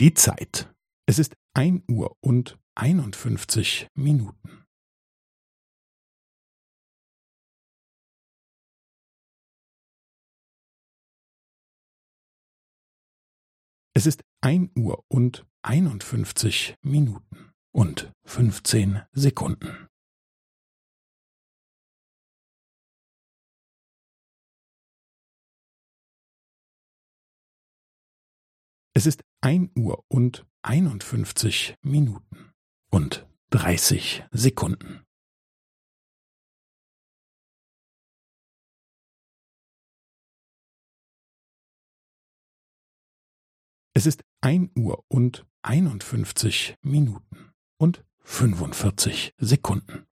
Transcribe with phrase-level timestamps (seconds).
[0.00, 0.72] Die Zeit.
[1.08, 4.64] Es ist ein Uhr und einundfünfzig Minuten.
[13.92, 19.88] Es ist ein Uhr und einundfünfzig Minuten und fünfzehn Sekunden.
[28.94, 32.52] Es ist ein Uhr und einundfünfzig Minuten
[32.90, 35.04] und dreißig Sekunden.
[43.94, 50.07] Es ist ein Uhr und einundfünfzig Minuten und fünfundvierzig Sekunden.